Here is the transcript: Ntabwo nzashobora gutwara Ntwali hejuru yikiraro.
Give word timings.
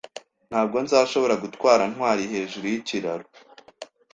Ntabwo 0.49 0.77
nzashobora 0.85 1.35
gutwara 1.43 1.83
Ntwali 1.91 2.23
hejuru 2.33 2.65
yikiraro. 2.73 3.25